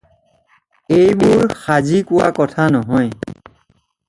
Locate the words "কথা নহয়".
2.41-3.15